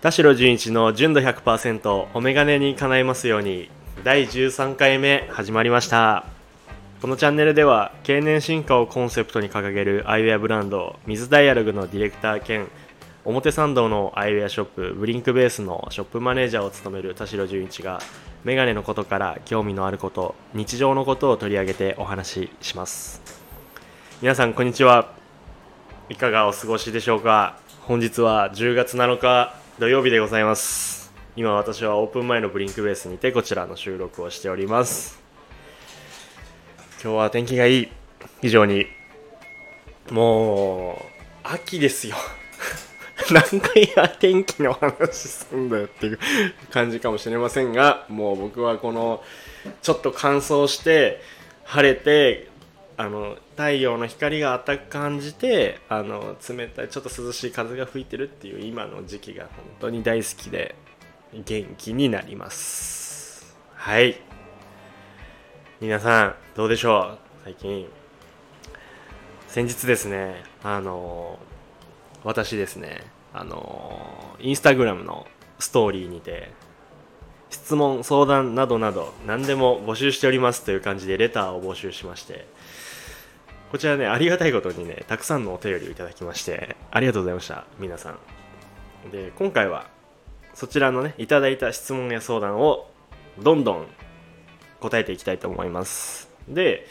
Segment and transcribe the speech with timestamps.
[0.00, 3.68] 田代純一の純度100%お眼鏡に叶いますように
[4.02, 6.24] 第13回目始まりました。
[7.02, 12.68] このチャンネルでは経年進化をコンセプトに掲げるアイウェアブランド水ダイアログのディレクター兼
[13.26, 18.00] 表参道のアイウェアショップブリンクベースのショップマネージャーを務める田代純一が
[18.42, 23.20] メガネのことから興味のあること日常のことを取り上げてお話しします。
[24.22, 25.12] 皆さんこんにちは。
[26.08, 27.58] いかがお過ごしでしょうか？
[27.82, 29.59] 本日は10月7日。
[29.80, 31.10] 土曜日でございます。
[31.36, 35.18] 今私はオープン前のブリンクベースにてこちらの収録をしております。
[37.02, 37.88] 今日は天気がいい。
[38.42, 38.88] 非常に。
[40.10, 41.04] もう
[41.44, 42.16] 秋ですよ。
[43.32, 46.18] 何回や天気の話すんだよっていう
[46.70, 49.24] 感じかもしれませんがもう僕はこの
[49.80, 51.22] ちょっと乾燥して
[51.64, 52.49] 晴れて
[53.00, 60.74] あの太陽の光が当たく感じてあの冷たいちょっと涼しい風が吹いてるっていう今の時期が本当に大好きで
[61.32, 63.56] 元気になります。
[63.72, 64.20] はい。
[65.80, 67.18] 皆さんどうでしょう？
[67.44, 67.88] 最近。
[69.48, 71.38] 先日ですねあの
[72.22, 73.00] 私ですね
[73.32, 75.26] あのインスタグラムの
[75.58, 76.52] ストーリーにて
[77.48, 82.46] 質問相談などなど何でも募集しておりますという感じでレターを募集しまして
[83.70, 89.10] こちらね、ありがたいことにね、たくさんのお便りをいただきまして、ありがとうございました、皆さん。
[89.12, 89.86] で、今回は、
[90.54, 92.90] そちらのね、いただいた質問や相談を、
[93.38, 93.86] どんどん
[94.80, 96.28] 答えていきたいと思います。
[96.48, 96.86] で、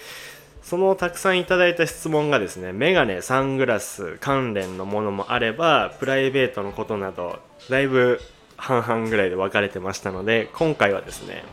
[0.61, 8.21] そのたくさんいただいた質問がですね、メガネ、サングラス関連のものもあれば、プライベートのことなど、だいぶ
[8.55, 11.43] 半々ぐらいで分かれてましたので、今回はですね、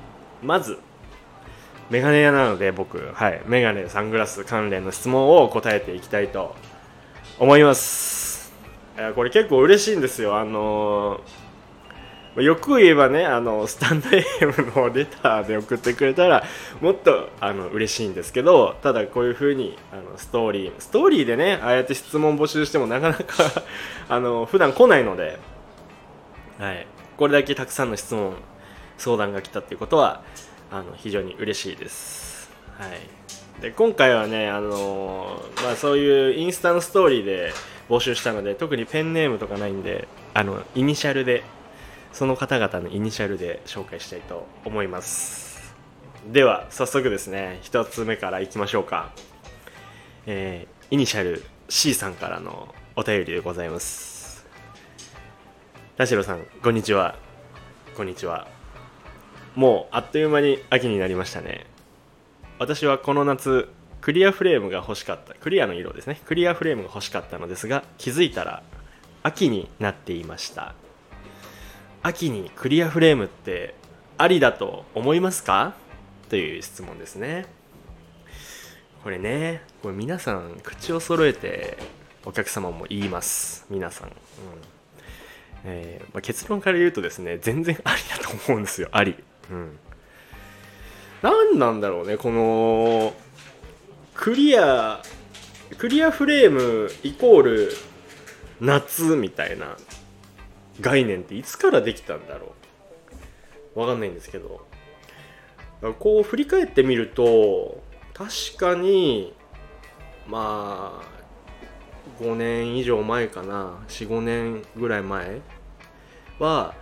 [0.43, 0.79] まず、
[1.89, 6.57] メガネ屋なので僕、はい、メガネ、サングラス関連の質問を答えていきたいと
[7.39, 8.53] 思います。
[8.97, 10.37] いやこれ結構嬉しいんですよ。
[10.37, 16.45] あのー、よく言えばね、あのスタンド AM のレターで送ってくれたら
[16.81, 23.25] もっとあの嬉しいんですけど、ただこういう風にあのストーリー、ストーリーでね、ああやって質問募集してもなかなか
[24.09, 25.39] あの普段来ないので、
[26.59, 26.87] はい、
[27.17, 28.35] これだけたくさんの質問、
[28.99, 30.23] 相談が来たっていうことは、
[30.71, 32.51] あの非常に嬉しいです。
[32.79, 37.53] はい、で今回はね、あのまあ、そういうインスタのストーリーで
[37.89, 41.43] 募集したので特にペンネームとかないんであのイニシャルで
[42.13, 45.75] その方々のイニシャルで紹介したいと思います。
[46.31, 49.13] では早速ですね1つ目からいきましょうか、
[50.27, 54.47] えー、イニシャル C さんからのお便りでございます。
[55.97, 57.17] 田代さんこんにちは。
[57.97, 58.56] こんにちは。
[59.57, 61.67] もうあっという間に秋になりましたね。
[62.59, 63.69] 私はこの夏
[64.03, 65.35] クリアフレームが欲しかった。
[65.35, 66.21] クリアの色ですね。
[66.27, 68.63] クリアフレームが欲しかったのですが気づいたら
[69.23, 70.75] 秋になっていました。
[72.03, 73.75] 秋にクリアフレームって
[74.19, 75.75] ありだと思いますか？
[76.29, 77.47] という質問ですね。
[79.03, 81.79] これねこれ皆さん口を揃えて
[82.25, 83.65] お客様も言います。
[83.71, 84.15] 皆さん、うん。
[85.65, 88.89] えーまあ、結論から言うとですね全然ありだと思うんですよ。
[88.93, 89.17] あり。
[89.51, 89.79] うん。
[91.23, 93.15] 何なんだろうねこの
[94.15, 95.03] クリア
[95.79, 97.73] クリアフレームイコール
[98.61, 99.77] 夏みたいな
[100.81, 102.55] 概念っていつからできたんだろ
[103.75, 103.81] う？
[103.81, 104.67] わかんないんですけど。
[105.99, 107.83] こう振り返ってみると
[108.15, 109.35] 確かに
[110.27, 113.79] まあ5年以上前かな。
[113.89, 115.43] 45年ぐらい前
[116.39, 116.75] は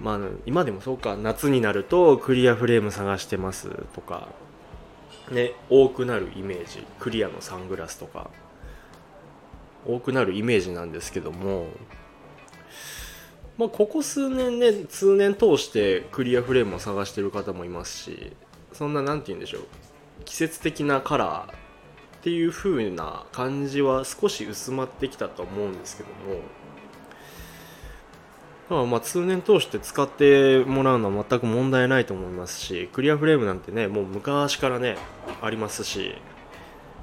[0.00, 4.28] まあ今でもそうか夏になるとクリアフレーム探してますとか
[5.30, 8.30] ね多くなるイメージクリアのサングラスとか。
[9.86, 11.66] 多くなるイメージなんですけども
[13.56, 18.32] まあここ数年ね通年通してクリアフレームを探してる方もいますし
[18.72, 19.62] そんな何て言うんでしょう
[20.24, 21.54] 季節的なカラーっ
[22.22, 26.40] ていう風な感じは少し薄まってきたと思うんですけども
[28.68, 34.96] まあ、まあ通年通して使ってもらうのは全く問題ないと思いますしクリアフレームなんてねもう昔からね
[35.40, 36.14] ありますし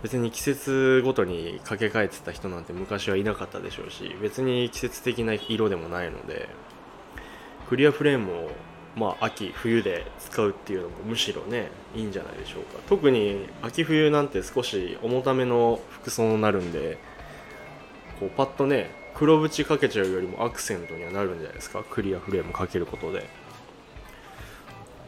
[0.02, 6.50] 別に季節ごとに掛け替えてた人なんて昔はいなかったでしょうし別に季節的な色でもないので
[7.70, 8.52] クリアフレームを
[8.98, 12.80] まあ秋冬で使うっていうのもむしろねいいんじゃないでしょうか。
[12.88, 16.98] 特に秋冬なんて少し重ための服装になるんで
[18.20, 18.92] こうパッとね
[19.24, 21.82] 黒縁かけちゃうよりもアクセントにはなるんじゃないですか？
[21.90, 23.26] クリアフレームかけることで。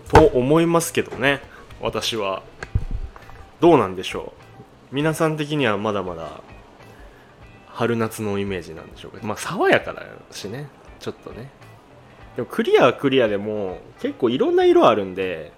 [0.10, 1.42] と思いますけどね。
[1.82, 2.42] 私は。
[3.60, 4.32] どうなんでしょ
[4.92, 4.96] う？
[4.96, 6.40] 皆さん的にはまだまだ。
[7.68, 9.28] 春夏のイメージなんでしょうか？
[9.28, 10.70] まあ爽やかだしね。
[11.02, 11.50] ちょっとね。
[12.38, 15.52] でもクリアはクリアでも結構いろんな色あるんで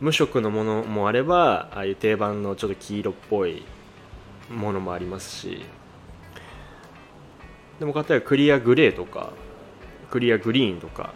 [0.00, 3.62] 無色のものもあればああいう定番のちょっと黄色っぽい
[4.50, 5.66] ものもありますし。
[7.78, 9.32] でも例えばクリアグレーとか
[10.10, 11.12] クリアグリーンとか。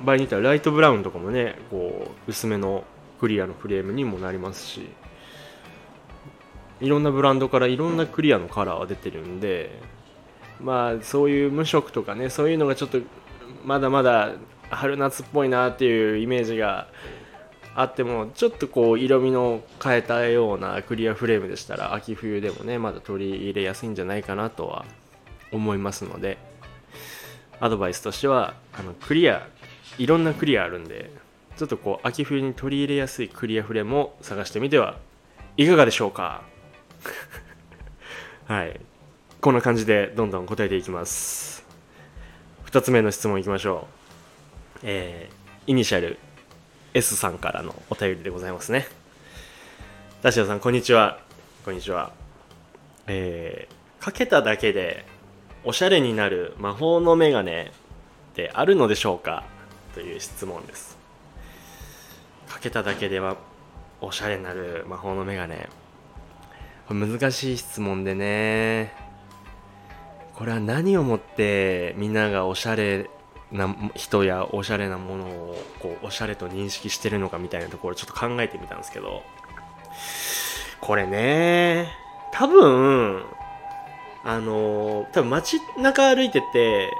[0.00, 2.84] 場合によってはライトブラウンとかもねこう薄めの
[3.18, 4.88] クリアのフレームにもなりますし。
[6.80, 9.80] いろんなブランドからいろんなクリアのカラーは出てるんで。
[10.60, 12.98] まあそういう無色とかねそういうのがちょっと
[13.64, 14.32] まだまだ
[14.70, 16.88] 春夏っぽいなっていうイメージが
[17.74, 24.84] あってもちょっとこう色味の変えたようなクリアフレームでしたら秋冬でもねまだ取り入れやすいんじゃないかなとは
[25.52, 26.38] 思いますので
[27.60, 29.46] アドバイスとしてはあのクリア
[29.98, 31.10] いろんなクリアあるんで
[31.56, 34.96] ちょっとこう秋冬に取り入れやすいクリアフレームを探してみては
[35.56, 36.42] いかがでしょうか。
[38.46, 38.80] はい。
[39.40, 41.66] こんな感じでどんどん答えていきます。
[42.66, 43.88] 2つ目の質問いきましょ
[44.76, 44.78] う。
[44.84, 46.16] えー、イニシャル
[46.94, 48.86] S さんからのお便りでございますね。
[50.22, 51.18] 田代さんこんにちは。
[51.64, 52.12] こんにちは。
[53.08, 55.04] えー、かけただけで
[55.68, 57.72] おしゃれになる魔法のメガネ
[58.30, 59.44] ってあるのでしょうか？
[59.92, 60.96] という質問です。
[62.48, 63.36] かけただけでは
[64.00, 65.68] おしゃれになる魔法のメガネ。
[66.88, 68.94] 難しい質問でね。
[70.36, 73.10] これは何をもってみんながおしゃれ
[73.52, 79.22] な人やおしゃれなものをこうおしゃれと認識してるのかみたいなところちょっと考えてみたんですけど。
[80.80, 81.90] これね
[82.32, 83.22] 多分
[84.24, 86.92] あの多分街中歩いてて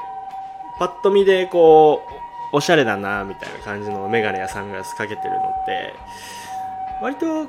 [0.79, 2.03] パッと見でこ
[2.53, 5.95] うおしゃれだなみたいな感じのメガネやサングラスかけてるのって
[7.03, 7.49] 割と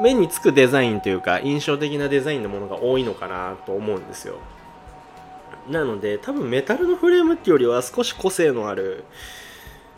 [0.00, 4.36] 目につくデザインというか印象的なデザインのものが多いのかなと思うんですよ。
[5.68, 9.04] なので多分メタルのフレームっていうよりは少し個性のある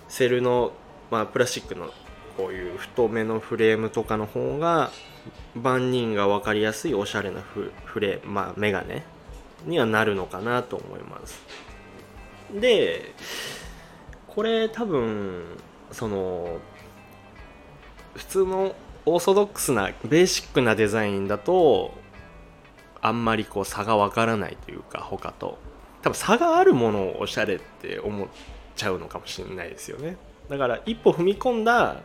[0.09, 0.73] セルの、
[1.11, 1.91] まあ、プラスチックの
[2.37, 4.93] こういう太めのフレームとかの方が
[5.55, 9.05] 万人が分かりやすいおしゃれなフフレまあメガネ
[9.65, 11.41] にはなるのかなと思います。
[12.53, 13.15] で
[14.29, 15.45] これ多分
[15.91, 16.59] その
[18.15, 18.75] 普通の
[19.05, 21.95] オーソドックスなベーシックなデザインだと
[23.01, 25.59] あんまりこう差がわからないというか他と。
[26.03, 28.29] 多分差があるものをおしゃれって思っ
[28.77, 30.17] ちゃうのかもしれないですよね。
[30.49, 32.03] だから一歩踏み込んだ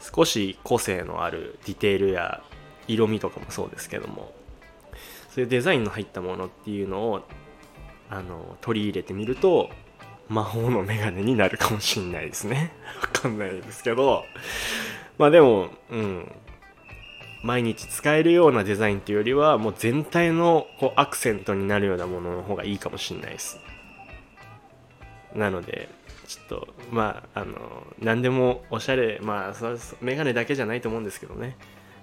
[0.00, 2.42] 少し個性のあるディテールや
[2.88, 4.32] 色味とかもそうですけども
[5.28, 7.22] そういうデザインの入ったものっていうのを
[8.08, 9.70] あの取り入れてみると
[10.28, 12.72] 魔法のメガネになるかもしんないですね。
[13.02, 14.24] わかんないですけど。
[15.18, 16.32] まあでもうん。
[17.42, 23.58] 毎日使えるようなデザインっていうよりはもう全体のこうアクセントになるようなものの方がいいかもしんないです。
[25.34, 25.88] なので
[26.30, 27.56] ちょっとまああの
[27.98, 31.56] 何でもおしゃれまあそメガネだけじゃないと思うんですけどね。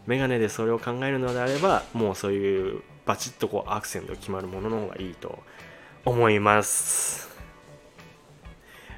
[0.06, 5.40] メガネでそれを考えるのであればもうそういうバチッとこうアクセント決まるものの方がいいと
[6.04, 7.30] 思います。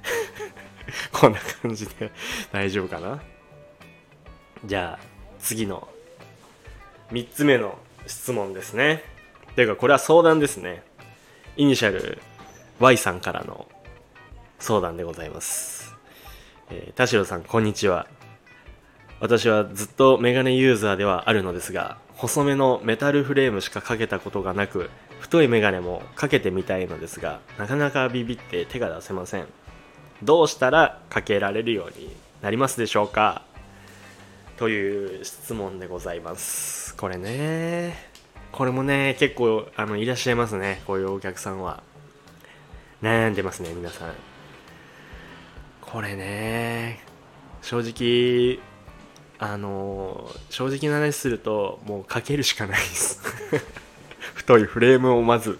[1.14, 2.12] こんな感じで
[2.52, 3.22] 大丈夫かな？
[4.66, 5.06] じゃあ
[5.38, 5.88] 次の
[7.12, 7.78] 3つ目の
[8.08, 9.04] 質問ですね。
[9.56, 10.82] ていうかこれは相談ですね。
[11.56, 12.20] イニシャル
[12.80, 13.68] Y さんからの
[14.60, 15.96] 相談でございます、
[16.70, 18.08] えー、田代さんこんにちは。
[19.22, 24.90] 私はずっとメガネユーザーではあるのですが細めのメタルフレームしかかけたことがなく
[25.20, 29.48] 太いメガネもかけてみたいのですがなかなかビビって手が出せません。
[30.24, 33.44] どうしたらかけられるようになりますでしょうか？
[34.58, 36.96] という質問でございます。
[36.96, 37.96] これね
[38.52, 40.82] これもね結構あのいらっしゃいますね。
[40.86, 41.82] こういうお客さんは。
[43.02, 44.14] 悩んでますね皆さん。
[45.92, 47.00] これね
[47.64, 48.60] 正直
[49.40, 53.22] あの正直な話するともうかけるしかないです。
[54.36, 55.58] 太いフレームをまず。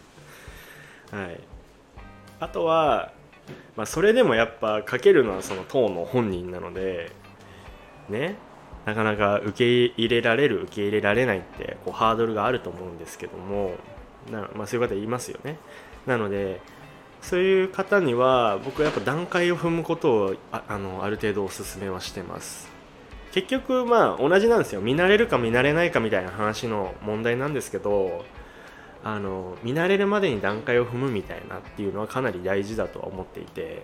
[1.12, 1.40] はい。
[2.40, 3.12] あとは、
[3.76, 7.12] まあ、それでもやっぱかけるのはその当の本人なので
[8.08, 8.36] ね
[8.86, 13.76] なかなか受け入れられる受け入れられないってこうハードルがあると思うんですけども
[14.32, 15.58] な、まあ、そういう方いますよね。
[16.06, 16.62] なので
[17.22, 22.70] そういう方には僕はやっぱ段階を踏むことをああのある程度おすすめはしてます。
[23.32, 24.82] 結局まあ同じなんですよ。
[24.82, 28.26] 見慣れるか見慣れないかみたいな話の問題なんですけど
[29.04, 33.84] あの見慣れるまでに段階を踏むみたいなっていうのはかなり大事だとは思っていて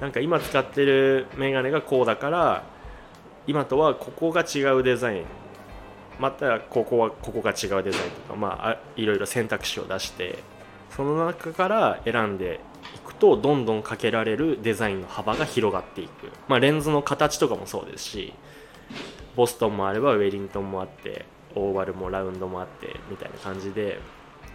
[0.00, 2.64] なんか今使ってるメガネがこうだから
[3.46, 5.24] 今とはここが違うデザイン。
[6.18, 10.38] またここはここが違うデザインとかまあいろいろ選択肢を出して
[10.96, 12.60] その中から選んで
[12.94, 18.32] いくとどんどんかけられるデザインの幅が広がっていく、まあ、レンズの形とかもそうですし
[19.36, 24.00] ボストンもあればウェリントンもあってオーバルもラウンドもあってみたいな感じで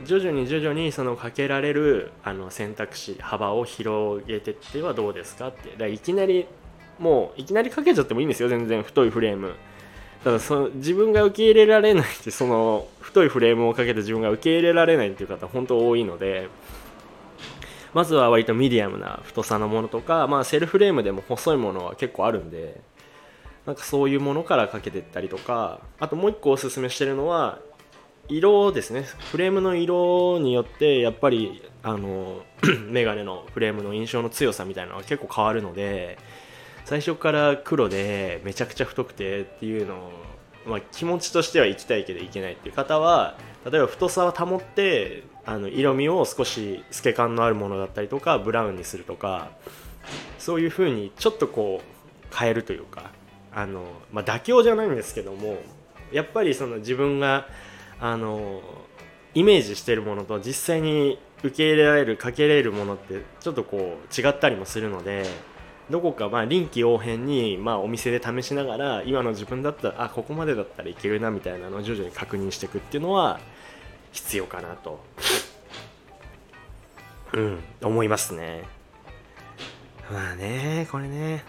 [0.05, 5.71] 徐々に徐々にそのかけられるあの選択肢幅を広げてってはどうですかって。
[5.71, 6.47] だからいきなり
[6.97, 8.81] もういきなりかけちゃってもいいんですよ全然。
[8.81, 9.53] 太いフレーム。
[10.23, 16.49] ただその自分が受け入れられないってその太いフレームをかけて自分が受け入れられないっていう方本当多いので
[17.93, 22.81] まずは割とミディアムな太さのものとか、まあ、セルフレームでも細いものは結構あるんで
[23.65, 27.59] なんかそういうものからかけていったりとかあともう一個おすすめしてるのは
[28.29, 29.03] 色ですね。
[29.31, 32.43] フレームの色によってやっぱりあの
[32.89, 36.17] メガネのフレームの印象の強さみたいなのは結構変わるので
[36.85, 40.11] 最初から黒でめちゃくちゃ太くてっていうのを、
[40.65, 43.37] まあ、気持ちとしては行きたいけど行けないっていう方は
[43.69, 49.51] 例えば太さを保ってあの色味を少し透け感のあるものだったりとかブラウンにするとか
[50.39, 53.11] そういう風にちょっとこう変えるというか
[53.53, 55.57] あの、まあ、妥協じゃないんですけども
[56.11, 57.47] やっぱりその自分が
[57.99, 58.61] あの
[59.33, 65.25] イメージしてるものと実際に受け入れられるかけられるものってちょっとこう違ったりもするので
[65.91, 73.39] どこかまあ臨機応変にまあお店で試しながら今の自分だったらあここまでだったらいけるなみたいなのを徐々に確認していくっていうのは
[74.11, 75.03] 必要かなと。
[77.33, 78.63] うん思いますね。
[80.11, 81.43] まあねこれね。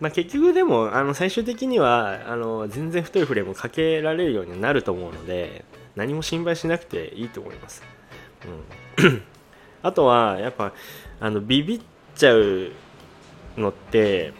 [0.00, 5.64] まあ結局でもあの最終的にはあの全然太いフレームかけられるようになると思うので
[5.94, 7.82] 何も心配しなくていいと思います、
[8.98, 9.22] うん、
[9.82, 10.74] あとはやっぱ
[11.18, 11.80] あのビビっ
[12.14, 12.72] ちゃう
[13.56, 14.32] のって、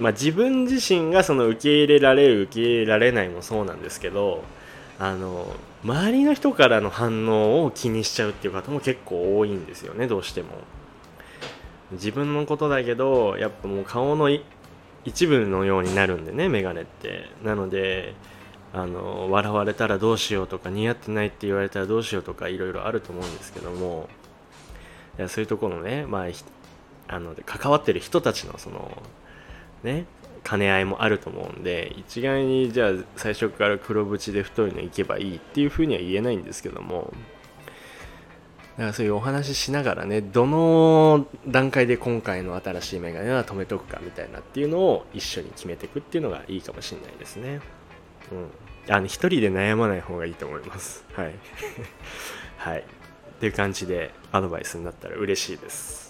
[0.00, 4.42] まあ、自分自身がその受け入れられる受け入れられないもそうなんですけど
[4.98, 5.46] あの
[5.84, 10.48] 周りの人からの反応を気にしちゃうっていう方も結構多いんですよねどうしても。
[11.92, 14.30] 自分のことだけどやっぱもう顔の
[15.04, 17.28] 一部のようになるんでねメガネって。
[17.42, 18.14] なので
[18.72, 24.08] あの笑われたらどうしようとか似合ってないって言われたらどうしようとかいろいろあると思うんですけども。
[25.28, 26.28] そういうところのね、まあ、
[27.10, 28.90] あの関わってる人たちのその
[29.82, 30.06] ね
[30.44, 37.12] 兼ね合いもあると思うんで一概にじゃあ最初から黒縁で太いのいけばいいっていうふうには言えないんですけども
[38.76, 47.60] だからそういうお話ししながらねどの段階で今回の新しいメガネは止めとくかみたいなっていうのを一緒に決めていくっていうのがいいかもしれないですね。
[48.32, 48.94] うん。
[48.94, 51.04] あの一人で悩まない方がいいと思います。
[51.12, 51.34] はい。
[52.56, 52.80] はい。
[52.80, 52.82] っ
[53.40, 56.09] ていう感じでアドバイスになったら嬉しいです。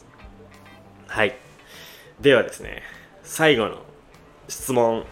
[1.10, 1.34] はい。
[2.20, 2.84] ではですね
[3.24, 3.82] 最後の
[4.48, 5.04] 質問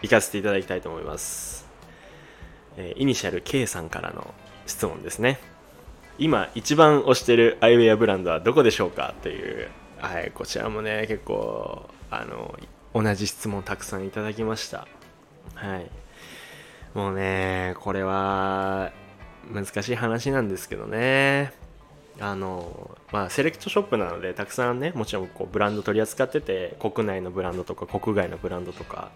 [0.00, 1.66] いかせていただきたいと思います、
[2.76, 4.32] えー、イニシャル K さんからの
[4.66, 5.40] 質問ですね。
[6.18, 12.56] 今一番推してるアイウェアブランドはどこでしょうかという、はい、こちらもね結構あの
[12.94, 14.86] 同じ質問たくさんいただきました。
[15.54, 15.90] はい。
[16.94, 18.92] もうねこれは
[19.50, 21.52] 難しい話なんですけどね。
[22.20, 29.10] あのまあ、セレクトショップなのでたくさんねもちろんこうブランド取り扱ってて国内のブランドとか国外のブランドとか。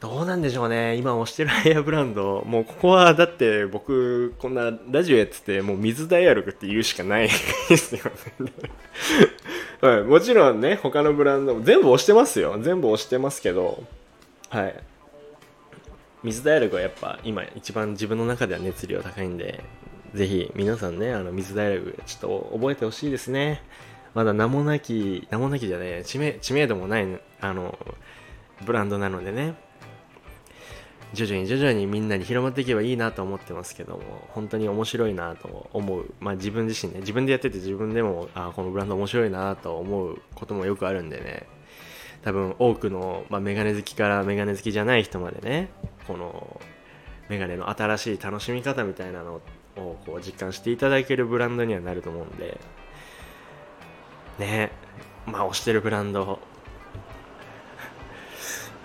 [0.00, 0.94] どうなんでしょうね。
[0.94, 2.44] 今推してるエアブランド。
[2.46, 7.28] もうここはだって僕こんなラジオやっててもう水ダイアログって言うしかない
[7.68, 8.04] ですよ
[8.38, 8.52] ね。
[9.80, 12.56] はい、もちろんね他のブランドも全部押してますよ。
[12.60, 13.82] 全部押してますけど。
[14.50, 14.74] はい。
[16.22, 19.64] 水ダイアログはやっぱ今一番自分の中では熱量高いんで
[20.14, 23.62] ぜひ皆さんね、あの、水大学、ちょっと覚えてほしいですね。
[24.14, 27.06] まだ名もなき、名もなきじゃね知名、知名度もない、
[27.40, 27.78] あの、
[28.64, 29.54] ブランドなのでね、
[31.14, 36.12] 徐々に徐々にみんなに広まっていけばいいなと思ってますけども、本当に面白いなと思う。
[36.20, 41.46] まあ自分自身ね、自分でやってて自分でも、あこのブランド面白いなと思うこともよくあるんでね、
[42.22, 45.70] 多分多くの、まあ、メガネ好きからメガネ好きじゃない人までね、
[46.06, 46.60] この
[47.28, 49.40] メガネの新しい楽しみ方みたいなの
[49.78, 52.60] をこう実感していただけるブランドにはなると思うんで。
[54.38, 54.70] ね。
[55.26, 56.38] まあ推してるブランド。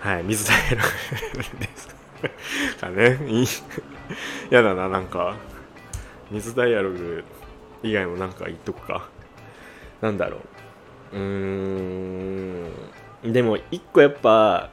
[0.00, 0.82] はい水ダイアログ
[1.58, 1.88] です
[2.78, 3.18] かね。
[3.28, 3.46] いい。
[4.50, 5.36] やだななんか。
[6.30, 7.24] 水ダイアログ
[7.82, 9.08] 以外もなんか言っとくか。
[10.00, 10.38] なんだろ
[11.12, 11.16] う。
[11.16, 12.72] うーん。
[13.32, 14.70] でも一個やっぱ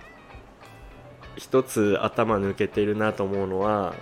[1.38, 3.96] 一つ頭抜けてるなと思うのは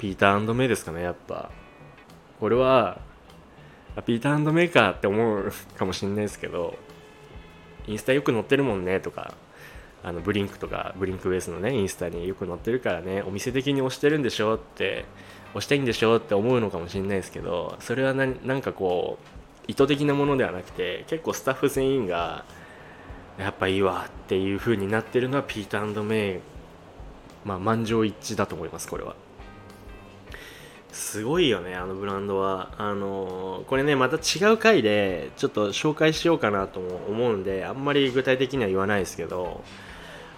[0.00, 1.50] ピーターメイですかねやっぱ。
[2.40, 2.98] これは
[4.06, 6.78] ピーターメイかって思うかもしんないですけど
[7.86, 9.34] インスタよく載ってるもんねとか
[10.02, 15.04] あのブリンクとかブリンクベースのねインスタによく載ってるからねお店的に推してるんでしょって
[15.50, 22.46] 押したいんでしょって思うのかもしれないですけどそれはななんかこう意図的なものではなくて結構スタッフ全員が
[23.38, 26.40] やっぱいいわっていう風になってるのはピーターメイ
[27.44, 29.14] まあ満場一致だと思いますこれは。
[30.92, 32.72] すごいよねあのブランドは。
[32.78, 39.62] あのこれねまた違う回でちょっと紹介しようかなとも思うんであんまり具体的には言わないですけど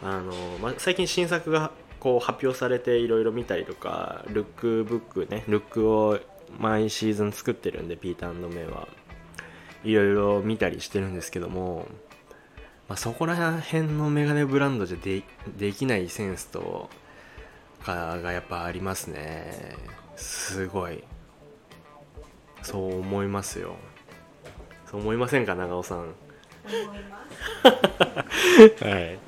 [0.02, 6.18] あの、まあ、最近新作がこう発表されていろいろ見たりとかルックブックねルックを
[6.58, 8.88] 毎シーズン作ってるんでピーターメイは。
[9.84, 11.86] いろいろ見たりしてるんですけども、
[12.88, 16.88] まあ、そこら辺のメガネブランドじゃできないセンスと
[17.84, 19.76] かがやっぱありますね。
[20.16, 21.02] すごい。
[22.62, 23.76] そう思いますよ。
[24.90, 25.98] そう思いませんか長尾さん。
[25.98, 26.08] 思
[26.94, 27.26] いま
[28.78, 28.84] す。
[28.84, 29.18] はい。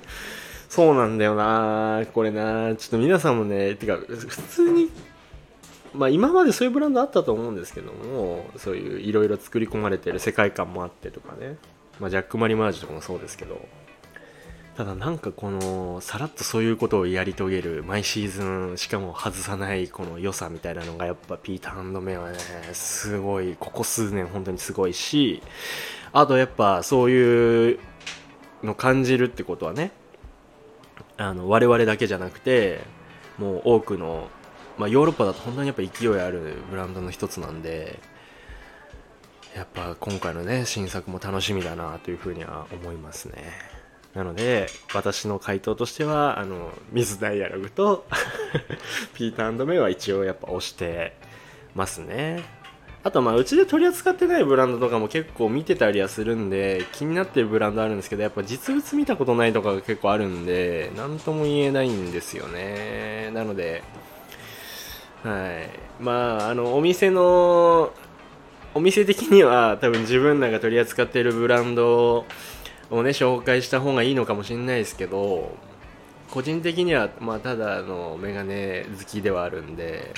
[0.68, 2.04] そうなんだよな。
[2.12, 2.74] これな。
[2.76, 4.90] ちょっと皆さんもねてか普通に
[5.94, 11.56] まあ今までそういうブランドあったと思うんですけどもそういういろいろ作り込まれてる世界観もあってとかね、
[12.00, 13.64] まあ、ジャック・マリマージュとかもそうですけど
[14.76, 22.38] ただなんかこのさらっとそういうことをやり遂げる毎シーズンしかも外さないこの良さみたいなのがやっぱピーターメイはね
[22.72, 25.42] すごいここ数年本当にすごいし
[26.12, 27.78] あとやっぱそういう
[28.64, 29.92] の感じるってことはね
[31.16, 32.80] あの我々だけじゃなくて
[33.38, 34.26] もう多くの、
[34.76, 38.00] まあ、ヨーロッパだと本当にやっぱ勢いあるブランドの一つなんで
[39.54, 43.73] やっぱ今回のね新作も楽しみだなというふうには思いますね。
[44.14, 48.06] なので私の回答としてはあのミズダイアログと
[49.14, 51.16] ピーターメイは一応やっぱ押して
[51.74, 52.44] ますね。
[53.02, 63.30] あとまあうちで取り扱ってないブランドとかも結構見てたりはするんで気になってるブランドあるんですけどやっぱ実物見たことないとかが結構あるんで何とも言えないんですよね。
[63.34, 63.82] なので
[65.22, 65.50] は
[66.00, 66.02] い。
[66.02, 67.92] まああのお店の
[68.72, 72.26] お店的には多分自分らが取り扱っているブランドを
[72.90, 75.56] ね紹介した方がいいのかもしれないですけど
[76.30, 80.14] 個人的にはまあただのメガネ好きではあるんで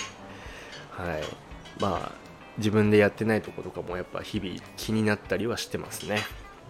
[0.97, 1.23] はい。
[1.81, 2.13] まあ
[2.59, 6.21] 自分でやってないとことかもやっぱ日々気になったりはしてますね。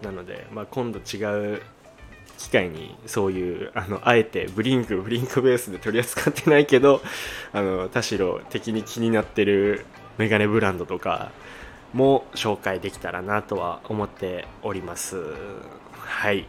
[0.03, 1.61] なので、まあ、今度違う
[2.37, 7.01] 機会にそういうあのあえてブリンクブリンクベースで取り扱ってないけど
[7.51, 9.85] あの田代的に気になってる
[10.19, 11.31] メガネブランドとか
[11.93, 15.17] も紹介できたらなとは思っております。
[16.07, 16.47] はい。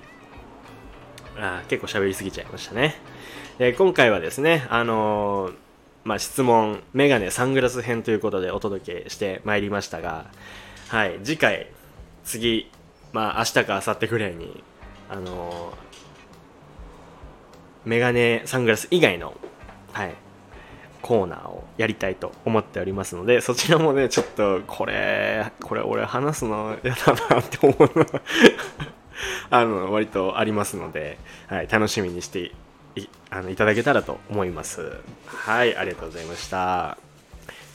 [1.37, 2.95] あ結構喋りすぎちゃいましたね。
[3.59, 5.55] で今回はですねあのー
[6.05, 10.25] まあ、質問、メガネ、サングラス編ということでお届けしてまいりましたが、
[10.89, 11.67] はい、次回、
[12.25, 12.71] 次、
[13.13, 14.65] まあ、明日か明後日くらいに、
[15.11, 19.35] あのー、メガネ、サングラス以外の、
[19.93, 20.15] はい、
[21.03, 27.79] コーナーをやりたいと思っておりますので、そちらもね、ちょっと、これ、これ俺話すの嫌だなって思う。
[27.81, 28.07] の
[29.51, 32.53] あの、割とありますので、はい、楽しみにして
[32.97, 34.93] いあのいただけたらと思います。
[35.27, 36.99] はいありがとうございました。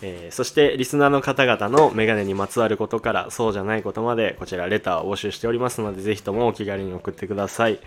[0.01, 7.79] えー、そしてリスナーの方々のメガネにまつわることからそうじゃないことまでこちらレターを募集しておりますのでぜひともお気軽に送ってください。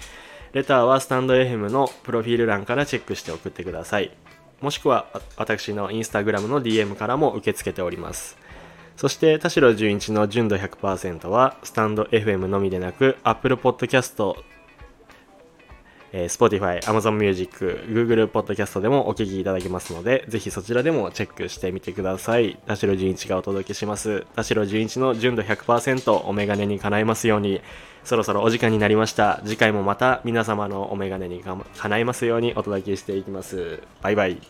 [0.53, 4.11] レターはスタンド FM のプロフィール欄からチェックして送ってください。
[4.62, 8.38] もしくは私のインスタグラムの DM からも受け付けております。
[8.97, 14.35] そして田代純一の純度100%はスタンド FM のみでなく Apple Podcast
[16.13, 22.59] えー、Spotify、Amazon Music、Google Podcast でもお聞きいただけますので、ぜひそちらでもチェックしてみてください。
[22.67, 24.25] 田代純一がお届けします。
[24.35, 27.61] 田代純一の純度100%お眼鏡に叶いますように、
[28.05, 29.43] そろそろお時間になりました。
[29.45, 31.43] 次回もまた皆様のお眼鏡に
[31.77, 33.83] 叶いますようにお届けしていきます。
[34.01, 34.41] バイバイ。